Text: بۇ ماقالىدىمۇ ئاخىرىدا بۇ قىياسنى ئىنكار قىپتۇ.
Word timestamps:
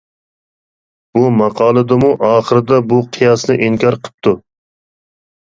بۇ 1.17 1.21
ماقالىدىمۇ 1.41 2.09
ئاخىرىدا 2.29 2.79
بۇ 2.95 2.99
قىياسنى 3.19 3.59
ئىنكار 3.67 3.99
قىپتۇ. 4.07 4.35